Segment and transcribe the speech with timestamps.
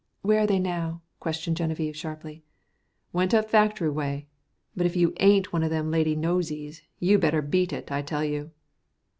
[0.23, 2.43] "Where are they now?" questioned Genevieve sharply.
[3.13, 4.25] "Went up factory way.
[4.75, 8.23] But if you ain't one of them lady nosies, you'd better beat it, I tell
[8.25, 8.49] you."